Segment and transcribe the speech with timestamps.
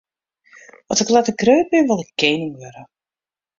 [0.91, 2.83] As ik letter grut bin, wol ik kening wurde.